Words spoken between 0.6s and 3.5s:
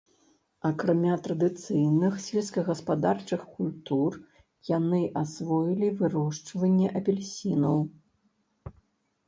Акрамя традыцыйных сельскагаспадарчых